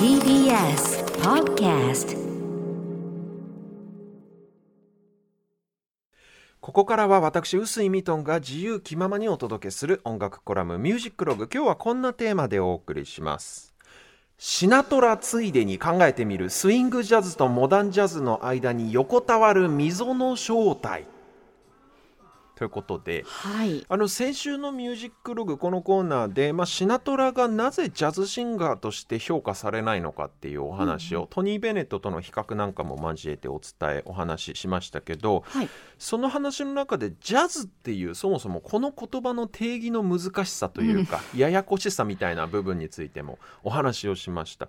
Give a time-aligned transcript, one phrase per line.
[0.00, 2.18] TBS Podcast
[6.60, 13.72] ここからは私臼井ミトンが自由気ままにお届けする音楽コラム「ミュージックログ」今日はこんなテーマでお送りします。
[14.36, 21.06] シナトラついでに考えてみるスイングジャズとモダンジャズの間に横たわる溝の正体。
[22.60, 23.86] ということではい。
[23.88, 35.70] あの先週のミュージックログこのコーナーで、まあ、シナトラがなぜジャズシンガーとして評価されないのかっていうお話を、トニー・ベネットとの比較なんかも交えてお伝えお話ししましたけどはい。
[35.98, 44.66] その話の中でジャズっていうそもそもこの言葉の定義の難しさというか、ややこしさみたいな部分についてもお話をしました。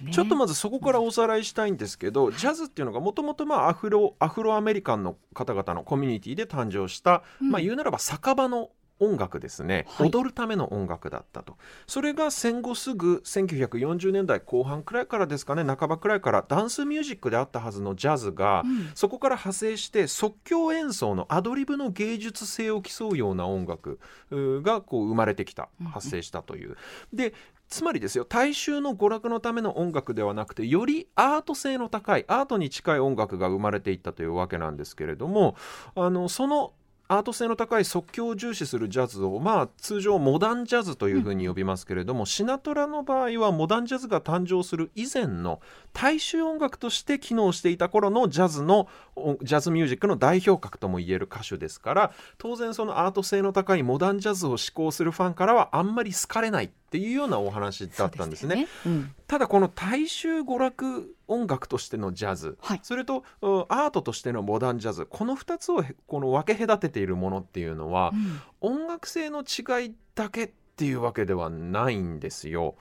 [0.00, 0.12] ね。
[0.12, 7.50] ちょっとまずそこからおさらいしたいんですけど、ジャズっていうのがもともとアフロアフロアメリカンの方々のコミュニティで誕生した、うん。
[7.50, 8.70] まあ言うならば酒場の
[9.02, 10.08] 音楽ですね、はい。
[10.10, 11.56] 踊るための音楽だったと。
[11.86, 15.64] それが戦後すぐ1940年代後半くらいからですかね。
[15.64, 18.90] 半ばくらいからダンスミュージックであったはずのジャズが、うん。
[18.94, 23.98] そこから派生して即興演奏のアドリブの芸術性を競うような音楽
[24.30, 25.86] がこう生まれてきたうん。
[25.88, 26.76] 発生したという。
[27.12, 27.34] で
[27.68, 35.56] つまりですよ大衆の娯楽のための音楽ではなくてよりアート性の高いアートに近い音楽が生まれていったというわけなんですけれども
[35.94, 36.74] あのその
[37.12, 45.60] アート性の高い即興を重視するジャズをまあ通常モダンジャズというふうに呼びますけれども、シナトラの場合はモダンジャズが誕生する以前の
[45.92, 58.68] 大衆音楽として機能していた頃のジャズのおジャズミュージックの代表格ともいえる歌手ですから当然そのアート性の高いモダンジャズを志向するファンからはあんまり好かれないっていうようなお話だったんですね。
[58.82, 59.14] そうようん。
[59.26, 62.80] ただこの大衆娯楽音楽としてのジャズ、はい。
[62.82, 68.12] それとうんアートとしてのモダンジャズこの2つをへこの分け隔てているものっていうのは
[68.60, 68.72] う、ん。
[68.74, 72.74] 音楽性の違いだけっていうわけではないんですよ。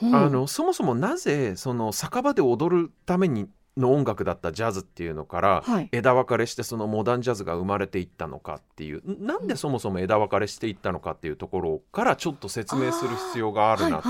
[0.00, 0.06] う。
[0.06, 3.48] んあのそもそもなぜその酒場で踊るために
[3.78, 5.88] の音楽だったジャズっていうのから、はい。
[5.92, 14.08] 枝分かれしてそのモダンジャズが生まれていったのかっていうんなんでそもそも枝分かれしていったのかっていうところからちょっと説明する必要があるなと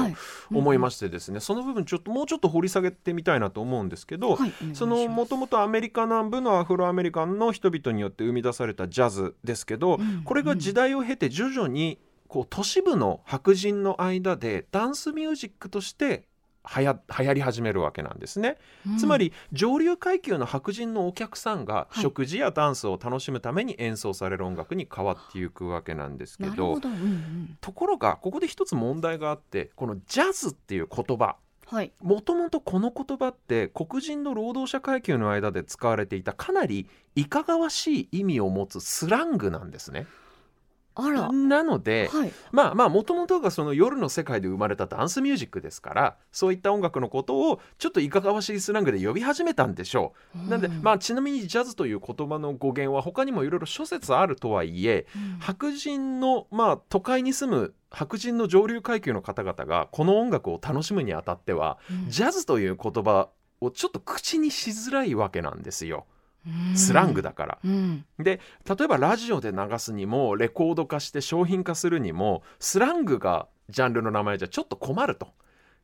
[0.51, 4.39] 思いましてですね、その部分ちょっともうちょっと掘り下げてみたいなと思うんですけど、
[4.73, 10.23] そのもともとアメリカ南部のアフロアメリカンの人々によって生み出されたジャズですけど、うん。
[10.25, 11.99] これが時代を経て徐々に
[12.29, 16.29] こう都市部の白人の間でダンスミュージックとして
[16.63, 18.99] はや流行り始めるわけなんですね、うん。
[18.99, 22.03] つまり上流階級の白人のお客さんがはい。
[22.03, 27.59] 食事やダンスを楽しむために演奏される音楽に変わっていくわけなんですけどうんうん。
[27.61, 31.37] ところがここで一つ問題があってこのジャズっていう言葉。
[31.67, 31.93] はい。
[32.01, 40.07] もともとこの言葉って黒人の労働者階級の間で使われていたかなりいかがわしい意味を持つスラングなんですね。
[40.99, 41.33] あら。
[41.33, 42.33] なので、はい。
[42.51, 50.51] まあまあもともとがその夜の世界で生まれたダンスミュージックですからそういった音楽のことをちょっといかがわしいスラングで呼び始めたんでしょう。
[50.51, 55.39] なんで、まあちなみにジャズという言葉の語源は他にもいろいろ諸説あるとはいえうん。
[55.39, 62.11] 白人のまあ都会に住む白人の上流階級の方々がこの音楽を楽しむにあたってはうん。
[62.11, 63.29] ジャズという言葉
[63.61, 66.07] をちょっと口にしづらいわけなんですよ。
[66.11, 66.18] うん
[66.75, 67.59] スラングだから。
[67.65, 68.04] うん。
[68.19, 75.28] で例えばラジオで流すにもレコード化して商品化するにもスラングがジャンルの名前じゃちょっと困ると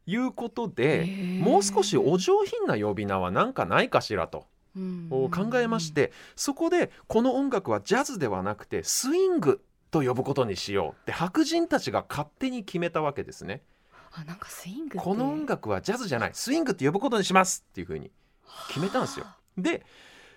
[0.06, 4.46] いうことでもう少しお上品な呼び名はなんかないかしらと。
[4.76, 5.08] うん。
[5.10, 13.62] 考えましてそこでこの音楽はジャズではなくてスイングと呼ぶことにしようって白人たちが勝手に決めたわけですね。
[14.10, 16.30] あなんかスイングこの音楽はジャズじゃない。
[16.34, 18.10] スイングって呼ぶことにしますっていうふうに
[18.68, 19.26] 決めたんですよ。
[19.56, 19.84] で、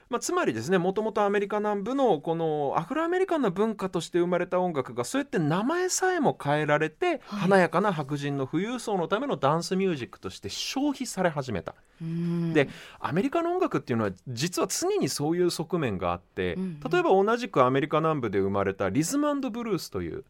[0.09, 7.19] まあ、つまりですねもともとアメリカ南部のこのアフロアメリカンな文化として生まれた音楽がそうやって名前さえも変えられて、はい。
[7.47, 11.75] 華やかな白人の富裕層のためのダンスミュージックとして消費され始めた。
[12.01, 12.53] うん。
[12.53, 12.69] で
[12.99, 16.79] アメリカの音楽っていうのは実は常にそういう側面があって、うんうん。
[16.79, 20.23] 例えば同じくアメリカ南部で生まれたリズムブルースという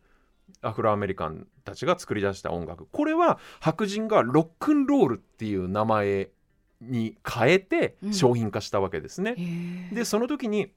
[0.61, 2.87] アフロアメリカンたちが作り出した音楽。
[2.91, 6.29] これは白人がロックンロールっていう名前
[6.82, 8.14] に変えてうん。
[8.14, 9.32] 商品化したわけですね。
[9.32, 10.72] へーでその時に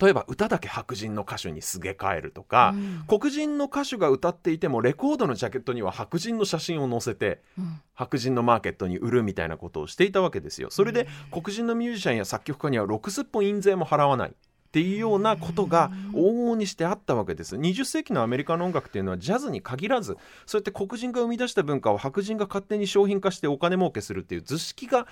[0.00, 3.04] 例えば歌だけ白人の歌手にすげ替えるとか、うん。
[3.08, 7.80] 黒人の歌手が歌っていてもレコードのジャケットには白人の写真を載せてうん。
[7.94, 10.70] 白人のマーケットに売るみたいなことをしていたわけですよ。
[10.70, 14.34] それで黒人のミュージシャンや作曲家には60本印税も払わない
[14.70, 17.56] っていうようなことが往々にしてあったわけです。
[17.56, 25.08] 20世紀のアメリカの音楽っていうのはジャズに限らずそうやって黒人が生み出した文化を白人が勝手に商品化してお金儲けするっていう図式が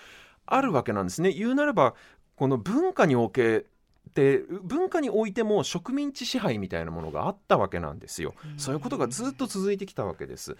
[0.46, 1.32] あるわけなんですね。
[1.32, 1.94] 言うならば
[2.36, 3.66] この文化におけ
[4.14, 8.34] て文化においても植民地支配みたいなものがあったわけなんですよ。
[8.58, 10.52] そういうことがずっと続いてきたわけです。
[10.52, 10.58] うん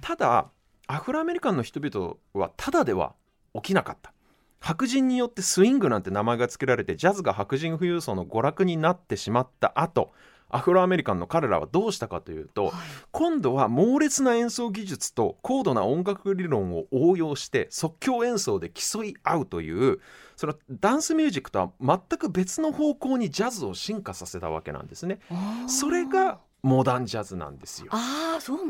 [0.00, 0.46] ただ
[0.86, 3.14] アフロアメリカンの人々はただでは
[3.52, 4.12] 起きなかった
[4.60, 10.12] 白人によってスイングなんて名前が付けられてジャズが白人富裕層の娯楽になってしまった後
[10.50, 12.72] アフロアメリカンの彼らはどうしたかというと、はい、
[13.10, 20.00] 今度は猛烈な演奏技術と高度な音楽理論を応用して即興演奏で競い合うという
[20.36, 25.18] そのダンスミュージックとは全く別の方向にジャズを進化させたわけなんですね。
[25.66, 27.90] それがモダンジャズなんですよ。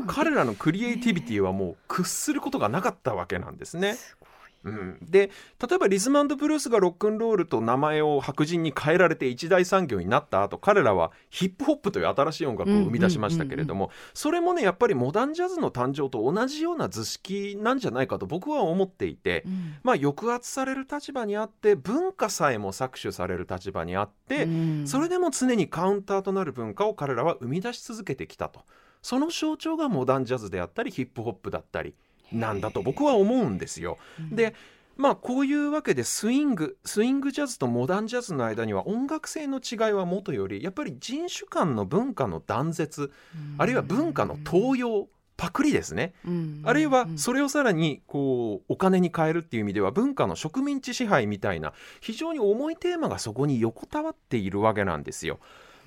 [0.07, 3.93] 彼らのクリエイティビティはもう屈することがなかったわけなんですね。
[3.93, 4.17] す
[4.63, 5.31] うん、で
[5.65, 28.61] 例えばリズムブルースがロックンロールと名前を白人に変えられて一大産業になった後彼らはヒップホップという新しい音楽を生み出しましたけれどもそれもねやっぱりモダンジャズの誕生と同じような図式なんじゃないかと僕は思っていて、うん、まあ抑圧される立場にあって文化さえも搾取される立場にあって、うん、それでも常にカウンターとなる文化を彼らは生み出し続けてきたと。
[29.01, 31.95] その象徴がモダンジャズであったりヒップホップだったり
[32.31, 33.97] なんだと僕は思うんですよ。
[34.31, 34.53] で
[34.97, 43.11] まあこういうわけでスイングスイングジャズとモダンジャズの間には音楽性の違いはもとよりやっぱり人種間の文化の断絶
[43.57, 46.13] あるいは文化の盗用パクリですね、
[46.65, 51.71] あるいはそれをさらにこうお金に変えるっていう意味では文化の植民地支配みたいな
[52.01, 55.39] 非常に重いテーマがそこに横たわっているわけなんですよ。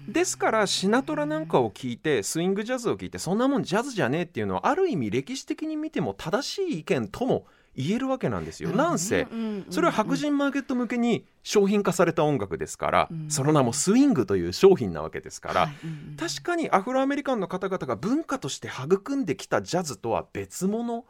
[0.08, 8.70] ですからシナトラなんかを聞いてスイングジャズを聞いてそんなもんジャズじゃねえっていうのはある意味歴史的に見ても正しい意見とも言えるわけなんですよ。
[8.70, 9.26] なんせ、
[9.70, 15.70] それは白人マーケット向けに商品化された音楽ですから、その名もスイングという商品なわけですから、
[16.18, 21.06] 確かにアフロアメリカンの方々が文化として育んできたジャズとは別物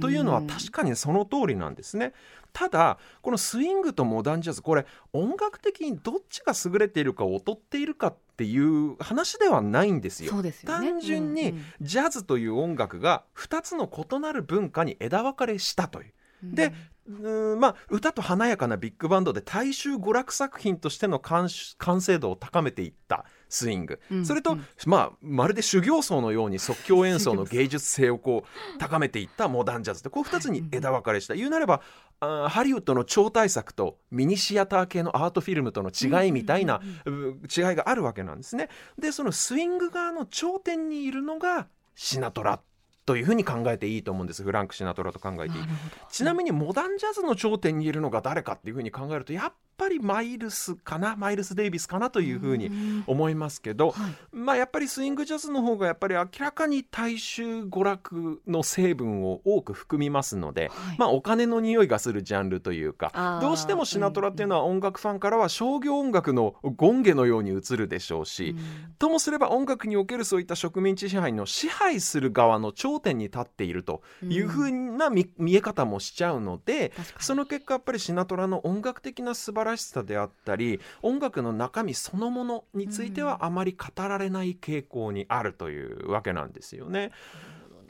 [0.00, 2.12] というのは確かにその通りなんですね。
[2.52, 10.30] ただこのスイングとモダンジャズこれ音楽的にどっちが優れているか劣っているかっていう話ではないんですよ。
[10.52, 16.12] すよね、単純にジャズという音楽が2つの異なる文化に枝分かれしたという。
[16.42, 16.72] で、
[17.08, 31.80] うんまあ、歌と華やかなビッグバンドで大衆娯楽作品としての完成度を高めていったスイング、うん、それと、うん、まあ、まるで修行僧のように即興演奏の芸術性をこう高めていったモダンジャズでこう2つに枝分かれした、言うなれば
[32.20, 38.68] あハリウッドの超大作とミニシアター系のアートフィルムとの違いみたいな違いがあるわけなんですね。
[38.98, 42.60] でそのスイング側の頂点にいるのがシナトラ
[43.06, 44.42] というふうに考えていいと思うんです。
[44.42, 45.64] フランク・シナトラと考えていい。
[46.10, 52.70] ちなみにモダンジャズの頂点にいるのが誰かっていうふうに考えるとやっぱりマイルスかなマイルス・デイビスかなというふうに
[53.06, 68.56] 思いますけど、はい、まあやっぱりスイングジャズの方がやっぱり明らかに大衆娯楽の成分を多く含みますので、はい、まあお金の匂いがするジャンルというかどうしてもシナトラっていうのは音楽ファンからは商業音楽の権下のように映るでしょうし、
[68.98, 87.12] ともすれば音楽におけるそういった植民地支配の支配する側の頂点に立っているというふうな見,、え方もしちゃうのでその結果やっぱりシナトラの音楽的な素晴らしさであったり音楽の中身そのものについてはあまり語られない傾向にあるというわけなんですよね。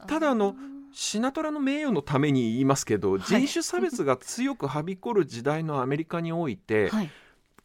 [0.07, 0.55] ただあの
[0.93, 7.11] シナトラの名誉のために言いますけど、人種差別が強くはびこる時代のアメリカにおいて、 はい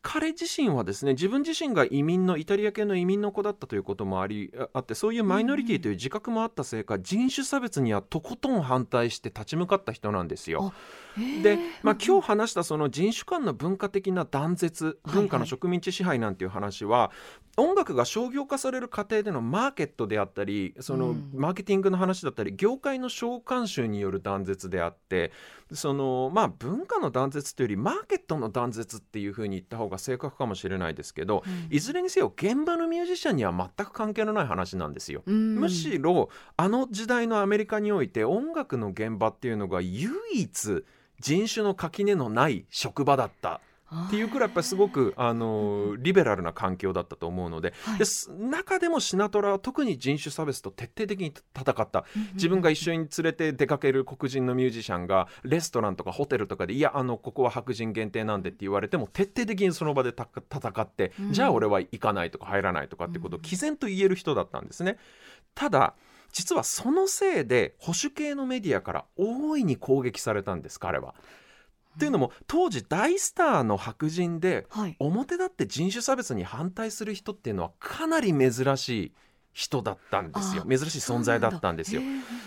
[0.04, 10.74] 彼自身はですね自分自身が移民のイタリア系の移民の子だったということもありあってそういうマイノリティという自覚もあったせいか、人種差別にはとことん反対して立ち向かった人なんですよ。
[11.42, 17.12] で、まあ、今日話したその人種間の文化的な断絶文化の植民地支配なんていう話は、
[17.56, 25.32] 音楽が商業化される過程でのマーケットであったりそのマーケティングの話だったり業界の召喚集による断絶であって
[25.72, 35.24] そのまあ文化の断絶というよりマーケットの断絶っていうふうに言った方が正確かもしれないですけど、うん、いずれにせよ現場のミュージシャンには全く関係のない話なんですよ。
[35.26, 40.86] むしろあの時代のアメリカにおいて音楽の現場っていうのが唯一
[41.20, 43.62] 人種の垣根のない職場だった
[44.08, 48.06] っていうくらいやっぱりすごくあのリベラルな環境だったと思うのではい、で
[48.50, 52.06] 中でもシナトラは特に人種差別と徹底的に戦った。
[52.34, 64.98] 自分が一緒に連れて出かける黒人のミュージシャンがレストランとかホテルとかでいやあのここは白人限定なんでって言われても徹底的にその場で戦ってじゃあ俺は行かないとか入らないとかってことを毅然と言える人だったんですね。
[65.56, 65.96] ただ
[66.32, 71.14] 実はそのせいで保守系のメディアから大いに攻撃されたんです彼は。
[71.96, 74.68] っていうのも当時大スターの白人で、
[75.00, 79.12] 表立って人種差別に反対する人っていうのはかなり珍しい
[79.54, 80.66] 人だったんですよ。
[80.68, 82.02] 珍しい存在だったんですよ。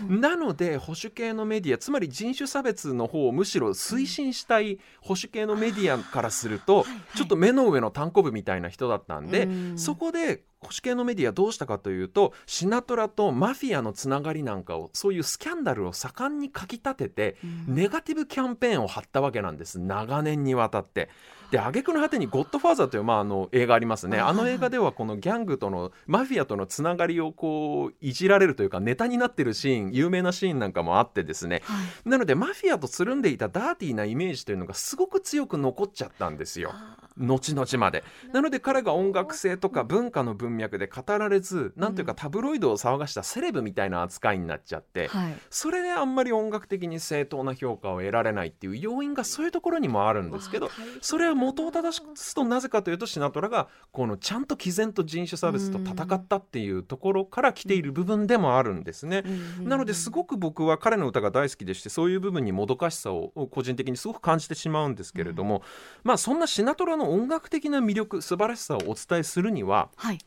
[0.09, 6.85] なので保守系のメディアつまり人種差別の方をむしろ推進したい保守系のメディアからすると、
[7.15, 17.37] ちょっと目の上の単行部みたいな人だったんで、そこで保守系のメディアどうしたかというとシナトラとマフィアのつながりなんかをそういうスキャンダルを盛んにかきたてて、
[17.69, 17.75] うん。
[17.75, 19.79] ネガティブキャンペーンを張ったわけなんです。
[19.79, 21.11] 長年にわたって。
[21.51, 24.19] で挙句の果てに「ゴッドファーザー」という、まあ、あの映画ありますね。
[24.19, 31.63] ああの映画ではこのギャングとのマフィアとのつながりをこういじられるというかネタになってるシーン有名なシーンなんかもあってですね。
[31.65, 32.09] はい。
[32.09, 36.71] なのでマフィアとつるんでいたダーティーなイメージというのがすごく強く残っちゃったんですよ。
[36.73, 38.05] あ後々まで。
[38.33, 45.37] なので彼が音楽性とか文化の文脈で語られずなんというかタブロイドを騒がしたセレブみたいな扱いになっちゃってーはい。
[45.51, 59.25] それであんまり音楽的に正当な評価を得られないっていう要因がそういうところにもあるんですけどそれは元を正すとなぜかというとシナトラがこのちゃんと毅然と人種差別と戦ったっていうところから来ている部分でもあるんですね。
[59.61, 65.63] なのですごく僕は彼の歌が大好きでしてそういう部分にもどかしさを個人的にすごく感じてしまうんですけれども、
[66.05, 70.19] まあそんなシナトラの音楽的な魅力素晴らしさをお伝えするにははい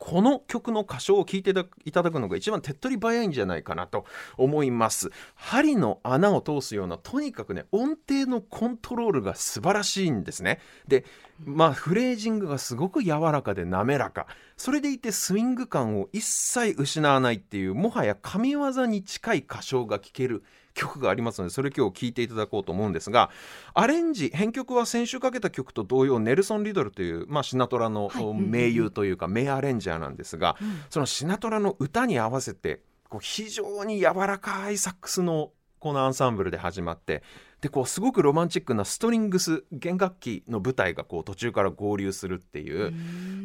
[0.00, 1.50] この曲の歌唱を聴いて
[1.84, 4.06] いただくのが一番手っ取り早いんじゃないかなと
[4.38, 5.10] 思います。
[5.34, 10.58] 針の穴を通すようなとにかくね音程のコントロールが素晴らしいんですね。
[10.88, 11.04] で
[11.44, 14.26] まあフレージングがすごく柔らかで滑らか。
[14.56, 20.42] それでいてスイング感を一切失わないっていうもはや神業に近い歌唱が聴ける
[20.74, 23.30] 曲がありますのでそれ今日聴いていただこうと思うんですが
[23.74, 30.82] アレンジ編曲は先週かけた曲と同様ネルソン・リドルという、まあ、シナトラの名優というか名アレンジャーなんですが、うん。
[30.90, 37.22] そのシナトラの歌に合わせてこう非常に柔らかいサックスのこのアンサンブルで始まって
[37.60, 42.92] でこうすごくロマンチックなストリングス弦楽器の舞台がこう途中から合流するっていう。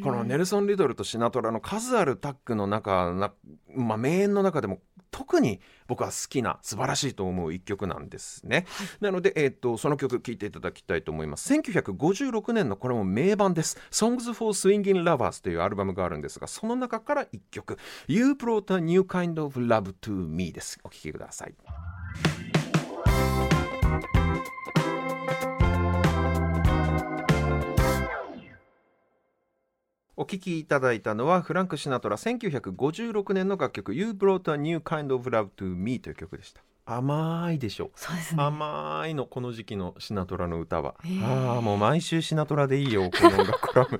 [0.03, 3.33] このネルソン・リドルとシナトラの数あるタッグの中な、
[3.75, 4.79] まあ、名演の中でも
[5.15, 8.65] 特に僕は好きな素晴らしいと思う一曲なんですね。
[8.99, 11.53] なので、えー、とその曲聴いていただきたいと思います。
[11.53, 13.77] 1956年のこれも名盤です。
[13.91, 20.79] Songs for Swinging Lovers というアルバムがあるんですが、その中から一曲 You brought a new kind of love to me です。
[20.83, 21.55] お聴きください。
[30.17, 36.61] お聴きいただいたのはフランク・シナトラ1956年の楽曲 You brought a new kind of love to me という曲でした。
[36.87, 38.43] 甘いでしょそうですね。
[38.43, 41.53] 甘いのこの時期のシナトラの歌は、へー。
[41.53, 43.99] ああもう毎週シナトラでいいよこの音楽コラム